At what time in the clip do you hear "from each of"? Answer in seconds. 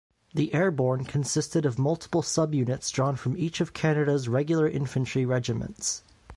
3.15-3.73